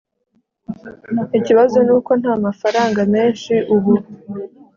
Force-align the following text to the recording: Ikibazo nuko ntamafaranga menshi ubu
Ikibazo 1.37 1.77
nuko 1.87 2.11
ntamafaranga 2.21 3.01
menshi 3.13 3.53
ubu 3.75 3.93